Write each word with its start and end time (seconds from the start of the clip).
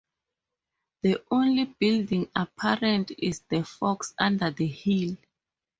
The 1.03 1.23
only 1.29 1.65
building 1.65 2.27
apparent 2.35 3.11
is 3.19 3.41
the 3.41 3.63
"Fox 3.63 4.15
under 4.17 4.49
the 4.49 4.65
Hill". 4.65 5.15